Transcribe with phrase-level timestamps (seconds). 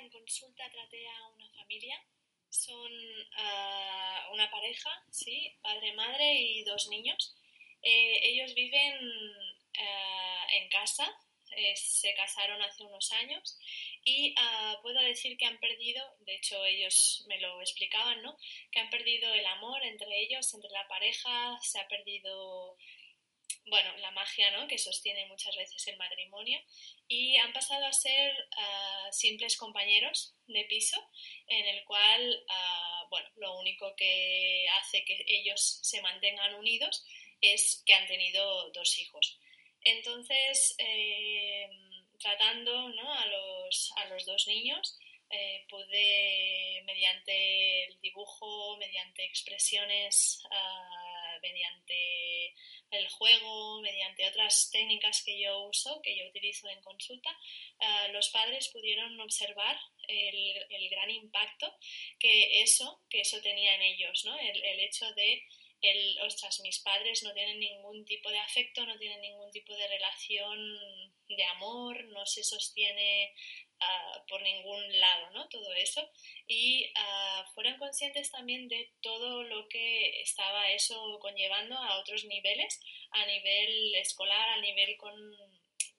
[0.00, 1.96] en consulta traté a una familia.
[2.50, 2.90] Son
[3.36, 7.36] ah, una pareja, sí, padre, madre y dos niños.
[7.82, 8.94] Eh, ellos viven
[9.78, 11.06] ah, en casa,
[11.56, 13.58] eh, se casaron hace unos años
[14.04, 18.36] y ah, puedo decir que han perdido, de hecho ellos me lo explicaban, ¿no?
[18.70, 22.76] Que han perdido el amor entre ellos, entre la pareja, se ha perdido
[23.66, 24.66] bueno, la magia ¿no?
[24.66, 26.60] que sostiene muchas veces el matrimonio
[27.06, 30.96] y han pasado a ser ah, simples compañeros de piso
[31.46, 37.04] en el cual, ah, bueno, lo único que hace que ellos se mantengan unidos
[37.40, 39.38] es que han tenido dos hijos.
[39.82, 41.68] Entonces, eh,
[42.18, 43.12] tratando ¿no?
[43.12, 44.98] a, los, a los dos niños,
[45.30, 52.54] eh, pude, mediante el dibujo, mediante expresiones, ah, mediante
[52.90, 57.30] el juego, mediante otras técnicas que yo uso, que yo utilizo en consulta,
[57.80, 61.70] ah, los padres pudieron observar el, gran impacto
[62.18, 64.38] que eso, que eso tenía en ellos, ¿no?
[64.38, 65.44] el, el hecho de
[65.80, 69.86] el, ostras, mis padres no tienen ningún tipo de afecto, no tienen ningún tipo de
[69.86, 70.58] relación
[71.28, 73.32] de amor, no se sostiene
[73.80, 75.48] uh, por ningún lado, ¿no?
[75.48, 76.10] Todo eso.
[76.48, 82.80] Y uh, fueron conscientes también de todo lo que estaba eso conllevando a otros niveles,
[83.10, 85.12] a nivel escolar, a nivel con,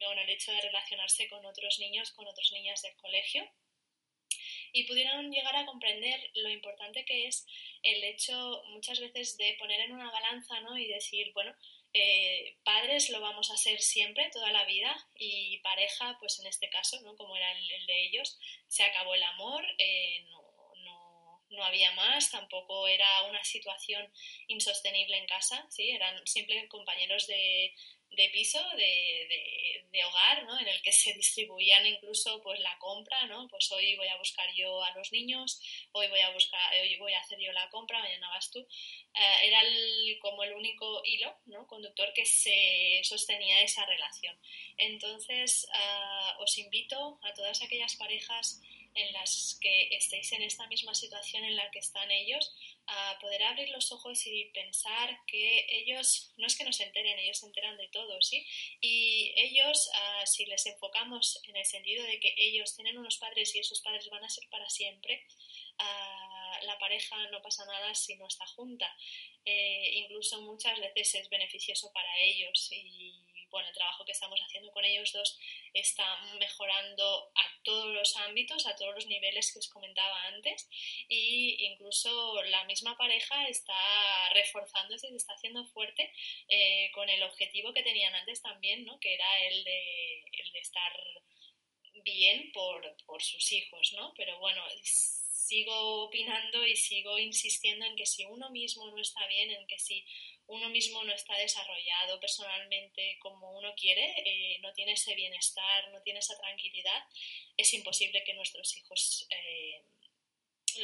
[0.00, 3.48] bueno, el hecho de relacionarse con otros niños, con otras niñas del colegio
[4.72, 7.46] y pudieron llegar a comprender lo importante que es
[7.82, 10.76] el hecho muchas veces de poner en una balanza ¿no?
[10.76, 11.54] y decir, bueno,
[11.94, 16.68] eh, padres lo vamos a ser siempre, toda la vida, y pareja, pues en este
[16.68, 17.16] caso, ¿no?
[17.16, 18.38] como era el, de ellos,
[18.68, 20.42] se acabó el amor, eh, no,
[20.84, 24.10] no, no, había más, tampoco era una situación
[24.46, 25.90] insostenible en casa, ¿sí?
[25.90, 27.74] eran simples compañeros de,
[28.10, 30.58] de piso, de, de, hogar, ¿no?
[30.60, 33.48] En el que se distribuían incluso pues la compra, ¿no?
[33.48, 35.60] Pues hoy voy a buscar yo a los niños,
[35.92, 38.60] hoy voy a buscar, hoy voy a hacer yo la compra, mañana vas tú.
[38.60, 39.60] Eh, era
[40.20, 41.66] como el único hilo, ¿no?
[41.66, 44.38] Conductor que se sostenía esa relación.
[44.76, 48.60] Entonces, eh, os invito a todas aquellas parejas
[48.98, 52.52] en las que estéis en esta misma situación en la que están ellos,
[52.86, 57.18] a poder abrir los ojos y pensar que ellos, no es que no se enteren,
[57.18, 58.46] ellos se enteran de todo, ¿sí?
[58.80, 63.54] Y ellos, uh, si les enfocamos en el sentido de que ellos tienen unos padres
[63.54, 65.26] y esos padres van a ser para siempre,
[65.78, 68.90] uh, la pareja no pasa nada si no está junta.
[69.44, 73.14] Eh, incluso muchas veces es beneficioso para ellos y
[73.50, 75.38] bueno, el trabajo que estamos haciendo con ellos dos
[75.72, 80.68] está mejorando a todos los ámbitos, a todos los niveles que os comentaba antes
[81.06, 86.10] y incluso la misma pareja está reforzándose, se está haciendo fuerte
[86.48, 88.98] eh, con el objetivo que tenían antes también, ¿no?
[89.00, 90.92] que era el de estar
[92.04, 94.14] bien por, por sus hijos, ¿no?
[94.16, 94.62] Pero bueno,
[95.48, 99.78] sigo opinando y sigo insistiendo en que si uno mismo no está bien, en que
[99.78, 100.04] si
[100.46, 106.02] uno mismo no está desarrollado personalmente como uno quiere, eh, no tiene ese bienestar, no
[106.02, 107.02] tiene esa tranquilidad,
[107.56, 109.84] es imposible que nuestros hijos eh,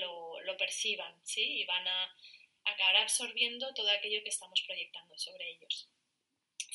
[0.00, 1.60] lo, lo, perciban ¿sí?
[1.60, 2.16] y van a
[2.64, 5.88] acabar absorbiendo todo aquello que estamos proyectando sobre ellos.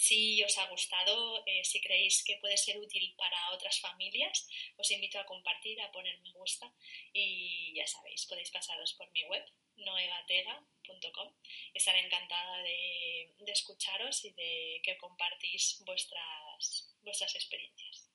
[0.01, 4.50] Si os ha gustado, eh, si creéis que puede ser útil para otras familias,
[4.81, 6.66] os invito a compartir, a poner me gusta
[7.13, 9.45] y ya sabéis, podéis pasaros por mi web
[9.75, 11.29] noegatega.com.
[11.75, 18.10] Estaré encantada de, de, escucharos y de que compartís vuestras, vuestras experiencias.